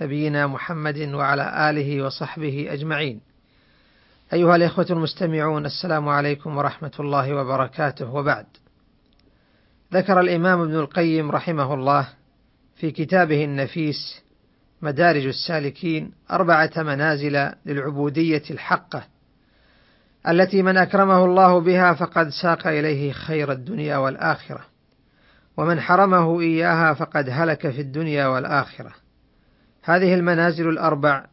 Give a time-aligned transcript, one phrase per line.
[0.00, 3.20] نبينا محمد وعلى آله وصحبه أجمعين.
[4.32, 8.46] أيها الإخوة المستمعون السلام عليكم ورحمة الله وبركاته وبعد.
[9.92, 12.08] ذكر الإمام ابن القيم رحمه الله
[12.76, 14.22] في كتابه النفيس
[14.82, 19.04] مدارج السالكين أربعة منازل للعبودية الحقة
[20.28, 24.60] التي من أكرمه الله بها فقد ساق إليه خير الدنيا والآخرة
[25.56, 28.92] ومن حرمه إياها فقد هلك في الدنيا والآخرة
[29.82, 31.26] هذه المنازل الأربع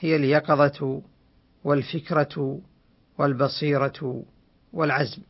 [0.00, 1.02] هي اليقظة
[1.64, 2.60] والفكرة
[3.18, 4.22] والبصيرة
[4.72, 5.22] والعزم.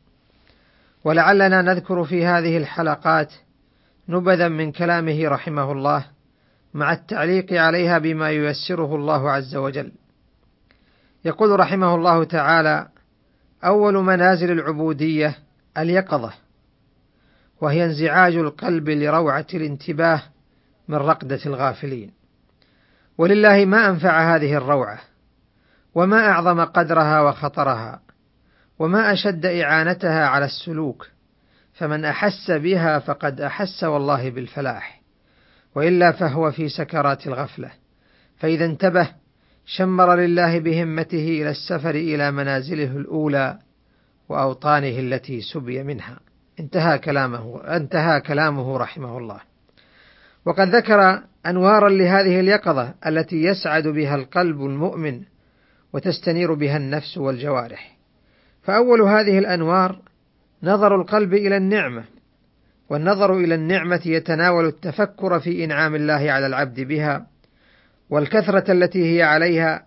[1.04, 3.32] ولعلنا نذكر في هذه الحلقات
[4.08, 6.06] نبذا من كلامه رحمه الله
[6.74, 9.92] مع التعليق عليها بما ييسره الله عز وجل.
[11.24, 12.88] يقول رحمه الله تعالى
[13.64, 15.38] أول منازل العبودية
[15.78, 16.32] اليقظة
[17.60, 20.22] وهي انزعاج القلب لروعة الانتباه
[20.88, 22.23] من رقدة الغافلين.
[23.18, 25.00] ولله ما أنفع هذه الروعة
[25.94, 28.00] وما أعظم قدرها وخطرها
[28.78, 31.08] وما أشد إعانتها على السلوك
[31.72, 35.00] فمن أحس بها فقد أحس والله بالفلاح
[35.74, 37.70] وإلا فهو في سكرات الغفلة
[38.36, 39.08] فإذا انتبه
[39.66, 43.58] شمر لله بهمته إلى السفر إلى منازله الأولى
[44.28, 46.20] وأوطانه التي سبي منها.
[46.60, 49.40] انتهى كلامه انتهى كلامه رحمه الله.
[50.46, 55.22] وقد ذكر أنوارا لهذه اليقظة التي يسعد بها القلب المؤمن
[55.92, 57.96] وتستنير بها النفس والجوارح.
[58.62, 59.98] فأول هذه الأنوار
[60.62, 62.04] نظر القلب إلى النعمة
[62.90, 67.26] والنظر إلى النعمة يتناول التفكر في إنعام الله على العبد بها
[68.10, 69.86] والكثرة التي هي عليها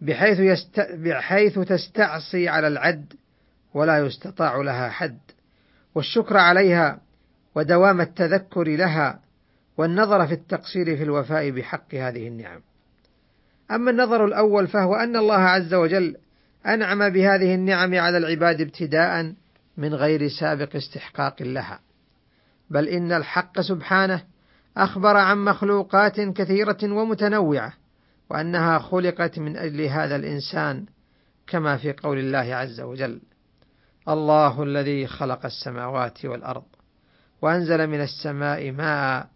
[0.00, 0.80] بحيث, يست...
[0.80, 3.12] بحيث تستعصي على العد
[3.74, 5.18] ولا يستطاع لها حد.
[5.94, 7.00] والشكر عليها
[7.54, 9.23] ودوام التذكر لها
[9.76, 12.60] والنظر في التقصير في الوفاء بحق هذه النعم.
[13.70, 16.16] أما النظر الأول فهو أن الله عز وجل
[16.66, 19.34] أنعم بهذه النعم على العباد ابتداء
[19.76, 21.80] من غير سابق استحقاق لها.
[22.70, 24.22] بل إن الحق سبحانه
[24.76, 27.72] أخبر عن مخلوقات كثيرة ومتنوعة
[28.30, 30.86] وأنها خلقت من أجل هذا الإنسان
[31.46, 33.20] كما في قول الله عز وجل
[34.08, 36.64] الله الذي خلق السماوات والأرض
[37.42, 39.28] وأنزل من السماء ماء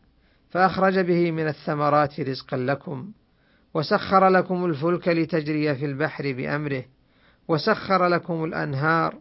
[0.51, 3.13] فأخرج به من الثمرات رزقا لكم
[3.75, 6.85] وسخر لكم الفلك لتجري في البحر بأمره
[7.49, 9.15] وسخر لكم الأنهار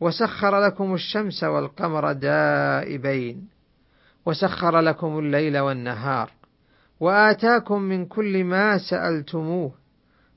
[0.00, 3.48] وسخر لكم الشمس والقمر دائبين
[4.26, 6.30] وسخر لكم الليل والنهار
[7.00, 9.72] وآتاكم من كل ما سألتموه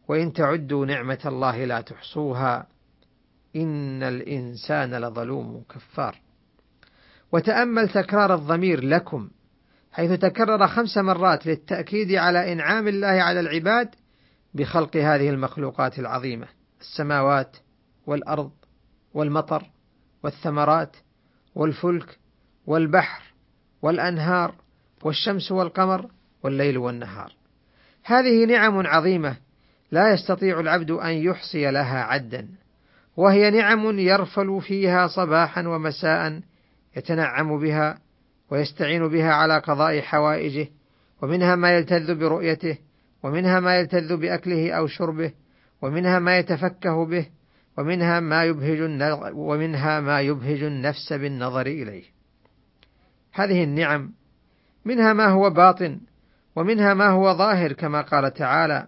[0.07, 2.67] وإن تعدوا نعمة الله لا تحصوها
[3.55, 6.21] إن الإنسان لظلوم كفار.
[7.31, 9.29] وتأمل تكرار الضمير لكم
[9.93, 13.95] حيث تكرر خمس مرات للتأكيد على إنعام الله على العباد
[14.53, 16.47] بخلق هذه المخلوقات العظيمة
[16.81, 17.57] السماوات
[18.07, 18.51] والأرض
[19.13, 19.63] والمطر
[20.23, 20.95] والثمرات
[21.55, 22.19] والفلك
[22.67, 23.23] والبحر
[23.81, 24.55] والأنهار
[25.03, 26.09] والشمس والقمر
[26.43, 27.33] والليل والنهار.
[28.03, 29.35] هذه نعم عظيمة
[29.91, 32.47] لا يستطيع العبد أن يحصي لها عدا،
[33.17, 36.41] وهي نعم يرفل فيها صباحا ومساء
[36.97, 38.02] يتنعم بها
[38.53, 40.67] ويستعين بها على قضاء حوائجه،
[41.21, 42.77] ومنها ما يلتذ برؤيته،
[43.23, 45.31] ومنها ما يلتذ بأكله أو شربه،
[45.81, 47.25] ومنها ما يتفكه به،
[47.77, 49.01] ومنها ما يبهج
[49.33, 52.03] ومنها ما يبهج النفس بالنظر إليه.
[53.33, 54.11] هذه النعم
[54.85, 55.99] منها ما هو باطن
[56.55, 58.87] ومنها ما هو ظاهر كما قال تعالى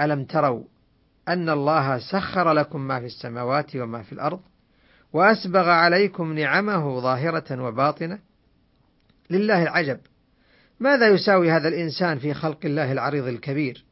[0.00, 0.64] ألم تروا
[1.28, 4.40] أن الله سخر لكم ما في السماوات وما في الأرض
[5.12, 8.18] وأسبغ عليكم نعمه ظاهرة وباطنة
[9.30, 9.98] لله العجب.
[10.80, 13.84] ماذا يساوي هذا الإنسان في خلق الله العريض الكبير؟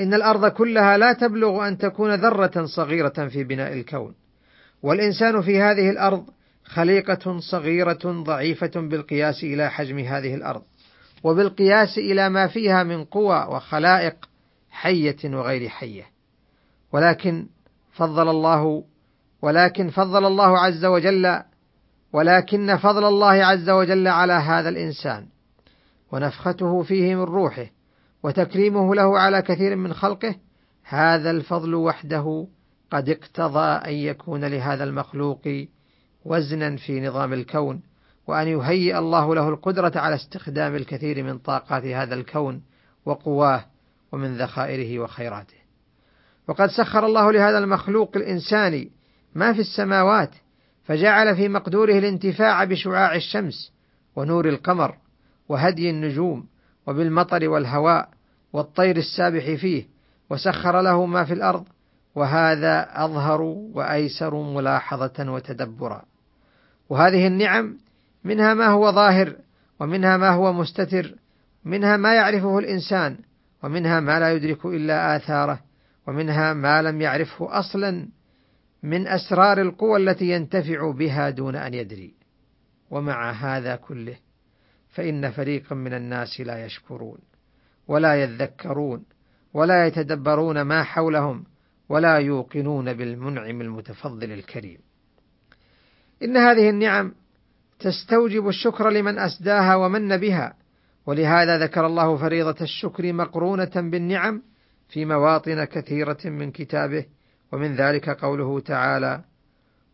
[0.00, 4.14] إن الأرض كلها لا تبلغ أن تكون ذرة صغيرة في بناء الكون.
[4.82, 6.26] والإنسان في هذه الأرض
[6.64, 10.62] خليقة صغيرة ضعيفة بالقياس إلى حجم هذه الأرض،
[11.22, 14.28] وبالقياس إلى ما فيها من قوى وخلائق
[14.70, 16.06] حية وغير حية.
[16.92, 17.46] ولكن
[17.92, 18.84] فضل الله
[19.42, 21.42] ولكن فضل الله عز وجل
[22.12, 25.26] ولكن فضل الله عز وجل على هذا الإنسان
[26.12, 27.66] ونفخته فيه من روحه
[28.22, 30.34] وتكريمه له على كثير من خلقه
[30.82, 32.46] هذا الفضل وحده
[32.90, 35.66] قد اقتضى أن يكون لهذا المخلوق
[36.24, 37.82] وزنا في نظام الكون
[38.26, 42.62] وأن يهيئ الله له القدرة على استخدام الكثير من طاقات هذا الكون
[43.06, 43.64] وقواه
[44.12, 45.58] ومن ذخائره وخيراته.
[46.48, 48.90] وقد سخر الله لهذا المخلوق الإنساني
[49.34, 50.30] ما في السماوات
[50.88, 53.72] فجعل في مقدوره الانتفاع بشعاع الشمس
[54.16, 54.94] ونور القمر
[55.48, 56.46] وهدي النجوم
[56.86, 58.08] وبالمطر والهواء
[58.52, 59.86] والطير السابح فيه
[60.30, 61.64] وسخر له ما في الأرض
[62.14, 63.40] وهذا أظهر
[63.74, 66.02] وأيسر ملاحظة وتدبرا.
[66.88, 67.78] وهذه النعم
[68.24, 69.36] منها ما هو ظاهر
[69.80, 71.14] ومنها ما هو مستتر
[71.64, 73.16] منها ما يعرفه الإنسان
[73.62, 75.60] ومنها ما لا يدرك إلا آثاره
[76.06, 78.08] ومنها ما لم يعرفه أصلا
[78.82, 82.14] من أسرار القوى التي ينتفع بها دون أن يدري.
[82.90, 84.16] ومع هذا كله
[84.88, 87.18] فإن فريقا من الناس لا يشكرون
[87.88, 89.04] ولا يذكرون
[89.54, 91.44] ولا يتدبرون ما حولهم
[91.88, 94.78] ولا يوقنون بالمنعم المتفضل الكريم.
[96.22, 97.14] إن هذه النعم
[97.78, 100.54] تستوجب الشكر لمن أسداها ومن بها
[101.06, 104.42] ولهذا ذكر الله فريضة الشكر مقرونة بالنعم
[104.88, 107.04] في مواطن كثيرة من كتابه
[107.52, 109.24] ومن ذلك قوله تعالى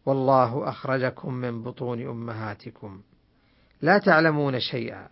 [0.07, 3.01] والله أخرجكم من بطون أمهاتكم.
[3.83, 5.09] لا تعلمون شيئا.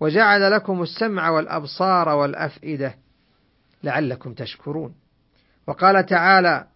[0.00, 2.94] وجعل لكم السمع والأبصار والأفئدة
[3.82, 4.94] لعلكم تشكرون.
[5.66, 6.66] وقال تعالى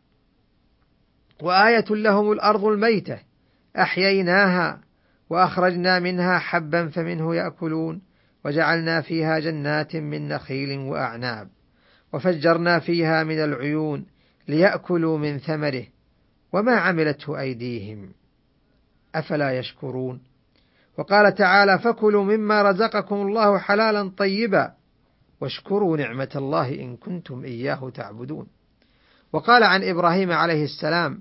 [1.42, 3.18] وآية لهم الأرض الميتة
[3.78, 4.80] أحييناها
[5.30, 8.02] وأخرجنا منها حبا فمنه يأكلون
[8.44, 11.48] وجعلنا فيها جنات من نخيل وأعناب
[12.12, 14.06] وفجرنا فيها من العيون
[14.48, 15.84] ليأكلوا من ثمره
[16.52, 18.12] وما عملته أيديهم.
[19.14, 20.20] أفلا يشكرون؟
[20.98, 24.72] وقال تعالى فكلوا مما رزقكم الله حلالا طيبا
[25.40, 28.46] واشكروا نعمة الله إن كنتم إياه تعبدون.
[29.32, 31.20] وقال عن إبراهيم عليه السلام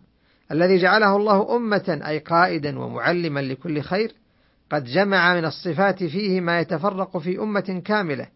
[0.51, 4.15] الذي جعله الله أمة أي قائدا ومعلما لكل خير
[4.71, 8.27] قد جمع من الصفات فيه ما يتفرق في أمة كاملة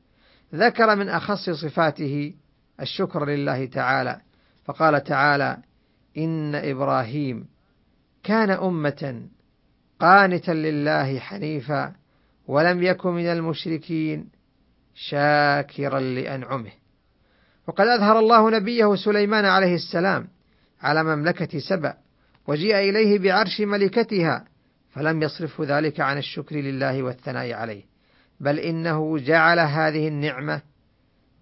[0.56, 2.34] ذكر من أخص صفاته
[2.82, 4.22] الشكر لله تعالى
[4.66, 5.58] فقال تعالى
[6.18, 7.48] إن إبراهيم
[8.24, 9.28] كان أمة
[10.00, 11.94] قانتا لله حنيفا
[12.48, 14.30] ولم يكن من المشركين
[14.96, 16.72] شاكرا لأنعمه.
[17.68, 20.28] وقد أظهر الله نبيه سليمان عليه السلام
[20.82, 21.94] على مملكة سبأ
[22.48, 24.46] وجيء إليه بعرش ملكتها
[24.90, 27.84] فلم يصرفه ذلك عن الشكر لله والثناء عليه
[28.40, 30.62] بل إنه جعل هذه النعمة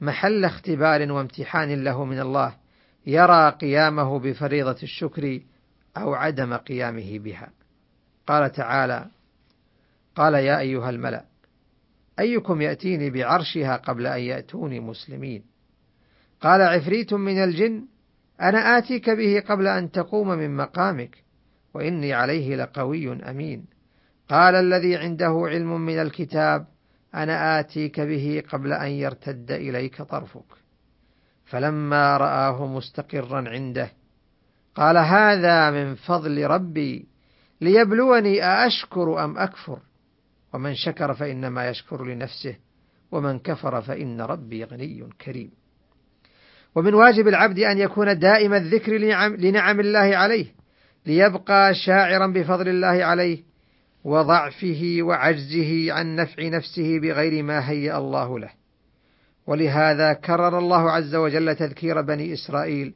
[0.02, 2.56] محل اختبار وامتحان له من الله
[3.06, 5.40] يرى قيامه بفريضة الشكر
[5.98, 7.50] أو عدم قيامه بها.
[8.28, 9.08] قال تعالى:
[10.16, 11.26] قال يا أيها الملأ
[12.20, 15.44] أيكم يأتيني بعرشها قبل أن يأتوني مسلمين؟
[16.42, 17.86] قال عفريت من الجن
[18.42, 21.24] أنا آتيك به قبل أن تقوم من مقامك
[21.74, 23.66] وإني عليه لقوي أمين.
[24.30, 26.68] قال الذي عنده علم من الكتاب
[27.16, 30.63] أنا آتيك به قبل أن يرتد إليك طرفك.
[31.54, 33.92] فلما رآه مستقرا عنده
[34.76, 37.06] قال هذا من فضل ربي
[37.62, 39.80] ليبلوني أأشكر أم أكفر؟
[40.54, 42.56] ومن شكر فإنما يشكر لنفسه
[43.12, 45.52] ومن كفر فإن ربي غني كريم.
[46.76, 50.46] ومن واجب العبد أن يكون دائم الذكر لنعم, لنعم الله عليه
[51.06, 53.44] ليبقى شاعرا بفضل الله عليه
[54.04, 58.63] وضعفه وعجزه عن نفع نفسه بغير ما هيأ الله له.
[59.48, 62.94] ولهذا كرر الله عز وجل تذكير بني إسرائيل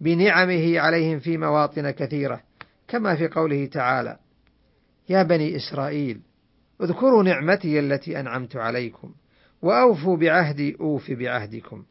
[0.00, 2.40] بنعمه عليهم في مواطن كثيرة
[2.88, 4.16] كما في قوله تعالى
[5.08, 6.20] يا بني إسرائيل
[6.82, 9.12] اذكروا نعمتي التي أنعمت عليكم
[9.62, 11.84] وأوفوا بعهدي أوف بعهدكم.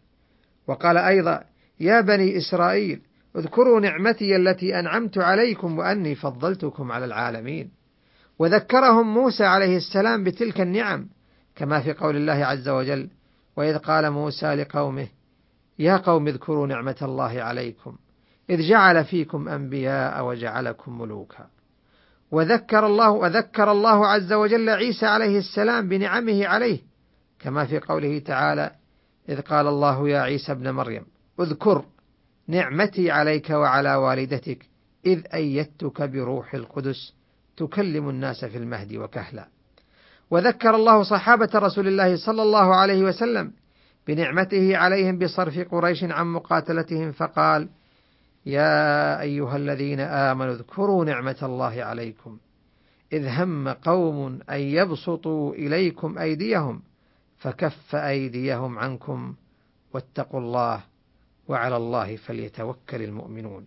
[0.67, 1.43] وقال أيضا
[1.79, 3.01] يا بني إسرائيل
[3.35, 7.71] اذكروا نعمتي التي أنعمت عليكم وأني فضلتكم على العالمين.
[8.39, 11.09] وذكرهم موسى عليه السلام بتلك النعم
[11.55, 13.09] كما في قول الله عز وجل
[13.59, 15.07] وإذ قال موسى لقومه
[15.79, 17.97] يا قوم اذكروا نعمة الله عليكم
[18.49, 21.47] إذ جعل فيكم أنبياء وجعلكم ملوكا.
[22.31, 26.79] وذكر الله وذكر الله عز وجل عيسى عليه السلام بنعمه عليه
[27.39, 28.71] كما في قوله تعالى
[29.29, 31.05] إذ قال الله يا عيسى ابن مريم
[31.39, 31.85] اذكر
[32.47, 34.65] نعمتي عليك وعلى والدتك
[35.05, 37.13] إذ أيدتك بروح القدس
[37.57, 39.47] تكلم الناس في المهد وكهلا.
[40.31, 43.51] وذكر الله صحابة رسول الله صلى الله عليه وسلم
[44.07, 47.69] بنعمته عليهم بصرف قريش عن مقاتلتهم فقال:
[48.45, 52.37] يا أيها الذين آمنوا اذكروا نعمة الله عليكم.
[53.13, 56.81] إذ هم قوم أن يبسطوا إليكم أيديهم
[57.37, 59.33] فكف أيديهم عنكم
[59.93, 60.83] واتقوا الله
[61.47, 63.65] وعلى الله فليتوكل المؤمنون.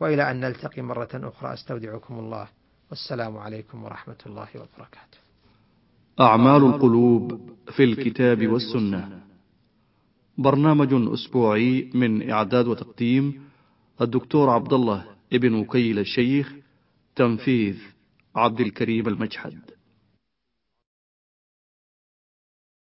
[0.00, 2.48] وإلى أن نلتقي مرة أخرى أستودعكم الله.
[2.90, 5.19] والسلام عليكم ورحمة الله وبركاته.
[6.20, 7.40] أعمال القلوب
[7.76, 9.20] في الكتاب والسنة.
[10.38, 13.42] برنامج أسبوعي من إعداد وتقديم
[14.00, 16.54] الدكتور عبد الله ابن وكيل الشيخ
[17.16, 17.76] تنفيذ
[18.36, 19.58] عبد الكريم المجحد.